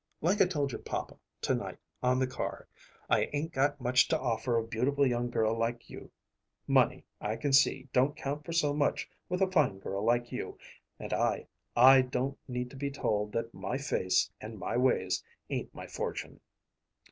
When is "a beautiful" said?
4.57-5.05